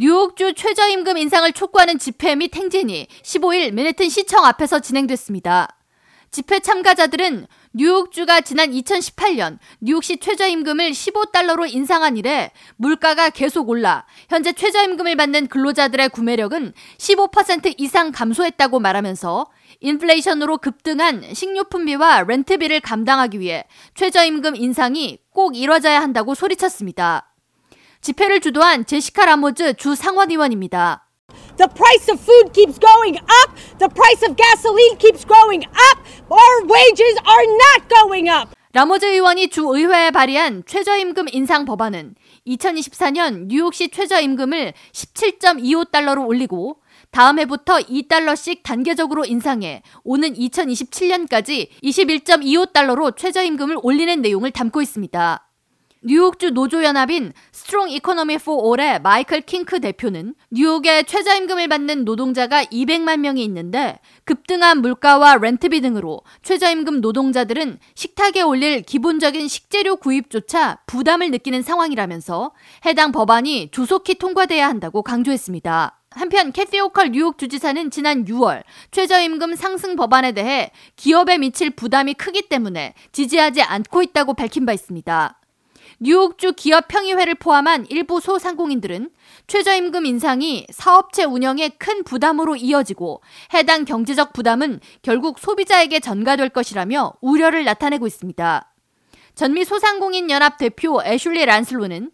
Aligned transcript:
뉴욕주 0.00 0.54
최저임금 0.54 1.18
인상을 1.18 1.52
촉구하는 1.52 1.98
집회 1.98 2.34
및 2.34 2.56
행진이 2.56 3.06
15일 3.22 3.72
맨해튼 3.72 4.08
시청 4.08 4.46
앞에서 4.46 4.78
진행됐습니다. 4.78 5.76
집회 6.30 6.60
참가자들은 6.60 7.46
뉴욕주가 7.74 8.40
지난 8.40 8.70
2018년 8.70 9.58
뉴욕시 9.80 10.16
최저임금을 10.16 10.92
15달러로 10.92 11.70
인상한 11.70 12.16
이래 12.16 12.50
물가가 12.76 13.28
계속 13.28 13.68
올라 13.68 14.06
현재 14.30 14.54
최저임금을 14.54 15.16
받는 15.16 15.48
근로자들의 15.48 16.08
구매력은 16.08 16.72
15% 16.96 17.74
이상 17.76 18.10
감소했다고 18.10 18.80
말하면서 18.80 19.50
인플레이션으로 19.80 20.56
급등한 20.58 21.34
식료품비와 21.34 22.22
렌트비를 22.22 22.80
감당하기 22.80 23.38
위해 23.38 23.66
최저임금 23.96 24.56
인상이 24.56 25.18
꼭 25.34 25.58
이뤄져야 25.58 26.00
한다고 26.00 26.34
소리쳤습니다. 26.34 27.29
집회를 28.00 28.40
주도한 28.40 28.86
제시카 28.86 29.26
라모즈 29.26 29.74
주 29.74 29.94
상원의원입니다. 29.94 31.06
The 31.58 31.68
price 31.68 32.10
of 32.10 32.20
food 32.20 32.52
keeps 32.52 32.80
going 32.80 33.18
up. 33.20 33.52
The 33.78 33.88
price 33.88 34.24
of 34.24 34.36
gasoline 34.36 34.96
keeps 34.98 35.26
growing 35.26 35.66
up. 35.68 36.00
Our 36.30 36.64
wages 36.64 37.20
are 37.28 37.44
not 37.44 37.88
going 37.88 38.30
up. 38.30 38.50
라모즈 38.72 39.04
의원이 39.04 39.48
주 39.48 39.62
의회에 39.66 40.12
발의한 40.12 40.62
최저임금 40.64 41.26
인상 41.32 41.64
법안은 41.64 42.14
2024년 42.46 43.48
뉴욕시 43.48 43.88
최저임금을 43.90 44.72
17.25달러로 44.92 46.26
올리고 46.26 46.80
다음 47.10 47.40
해부터 47.40 47.78
2달러씩 47.78 48.62
단계적으로 48.62 49.24
인상해 49.24 49.82
오는 50.04 50.32
2027년까지 50.32 51.68
21.25달러로 51.82 53.16
최저임금을 53.16 53.78
올리는 53.82 54.22
내용을 54.22 54.52
담고 54.52 54.80
있습니다. 54.80 55.49
뉴욕주 56.02 56.52
노조연합인 56.52 57.34
Strong 57.52 57.90
Economy 57.90 58.38
For 58.38 58.70
All의 58.70 59.02
마이클 59.02 59.42
킹크 59.42 59.80
대표는 59.80 60.34
뉴욕에 60.50 61.02
최저임금을 61.02 61.68
받는 61.68 62.06
노동자가 62.06 62.64
200만 62.64 63.20
명이 63.20 63.44
있는데 63.44 63.98
급등한 64.24 64.80
물가와 64.80 65.36
렌트비 65.36 65.82
등으로 65.82 66.22
최저임금 66.42 67.02
노동자들은 67.02 67.78
식탁에 67.94 68.40
올릴 68.40 68.80
기본적인 68.80 69.46
식재료 69.46 69.96
구입조차 69.96 70.78
부담을 70.86 71.30
느끼는 71.32 71.60
상황이라면서 71.60 72.52
해당 72.86 73.12
법안이 73.12 73.68
조속히 73.70 74.14
통과돼야 74.14 74.70
한다고 74.70 75.02
강조했습니다. 75.02 75.98
한편 76.12 76.52
캐시 76.52 76.80
호컬 76.80 77.10
뉴욕 77.10 77.36
주지사는 77.36 77.90
지난 77.90 78.24
6월 78.24 78.62
최저임금 78.90 79.54
상승 79.54 79.96
법안에 79.96 80.32
대해 80.32 80.70
기업에 80.96 81.36
미칠 81.36 81.68
부담이 81.68 82.14
크기 82.14 82.48
때문에 82.48 82.94
지지하지 83.12 83.60
않고 83.60 84.02
있다고 84.02 84.32
밝힌 84.32 84.64
바 84.64 84.72
있습니다. 84.72 85.39
뉴욕주 85.98 86.52
기업 86.56 86.88
평의회를 86.88 87.34
포함한 87.34 87.86
일부 87.88 88.20
소상공인들은 88.20 89.10
최저임금 89.46 90.06
인상이 90.06 90.66
사업체 90.70 91.24
운영에 91.24 91.70
큰 91.70 92.04
부담으로 92.04 92.56
이어지고 92.56 93.22
해당 93.54 93.84
경제적 93.84 94.32
부담은 94.32 94.80
결국 95.02 95.38
소비자에게 95.38 96.00
전가될 96.00 96.50
것이라며 96.50 97.14
우려를 97.20 97.64
나타내고 97.64 98.06
있습니다. 98.06 98.66
전미 99.34 99.64
소상공인 99.64 100.30
연합 100.30 100.58
대표 100.58 101.02
애슐리 101.02 101.44
란슬로는 101.46 102.10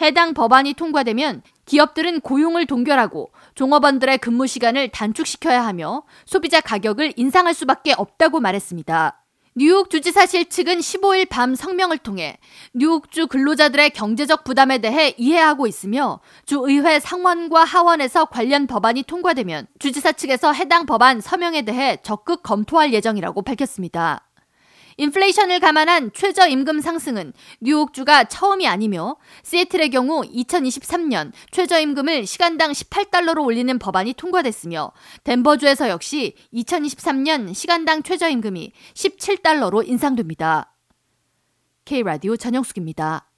해당 0.00 0.34
법안이 0.34 0.74
통과되면 0.74 1.42
기업들은 1.66 2.20
고용을 2.20 2.66
동결하고 2.66 3.30
종업원들의 3.54 4.18
근무 4.18 4.46
시간을 4.46 4.88
단축시켜야 4.88 5.64
하며 5.64 6.02
소비자 6.24 6.60
가격을 6.60 7.12
인상할 7.16 7.54
수밖에 7.54 7.92
없다고 7.92 8.40
말했습니다. 8.40 9.19
뉴욕 9.60 9.90
주지사실 9.90 10.48
측은 10.48 10.78
15일 10.78 11.28
밤 11.28 11.54
성명을 11.54 11.98
통해 11.98 12.38
뉴욕주 12.72 13.26
근로자들의 13.26 13.90
경제적 13.90 14.42
부담에 14.42 14.78
대해 14.78 15.14
이해하고 15.18 15.66
있으며 15.66 16.20
주 16.46 16.62
의회 16.64 16.98
상원과 16.98 17.64
하원에서 17.64 18.24
관련 18.24 18.66
법안이 18.66 19.02
통과되면 19.02 19.66
주지사 19.78 20.12
측에서 20.12 20.54
해당 20.54 20.86
법안 20.86 21.20
서명에 21.20 21.60
대해 21.60 21.98
적극 22.02 22.42
검토할 22.42 22.94
예정이라고 22.94 23.42
밝혔습니다. 23.42 24.29
인플레이션을 24.96 25.60
감안한 25.60 26.12
최저임금 26.12 26.80
상승은 26.80 27.32
뉴욕주가 27.60 28.24
처음이 28.24 28.66
아니며 28.66 29.16
시애틀의 29.42 29.90
경우 29.90 30.22
2023년 30.22 31.32
최저임금을 31.50 32.26
시간당 32.26 32.72
18달러로 32.72 33.44
올리는 33.44 33.78
법안이 33.78 34.14
통과됐으며 34.14 34.92
덴버주에서 35.24 35.88
역시 35.88 36.34
2023년 36.52 37.54
시간당 37.54 38.02
최저임금이 38.02 38.72
17달러로 38.94 39.86
인상됩니다. 39.86 40.74
K라디오 41.84 42.36
전영숙입니다. 42.36 43.29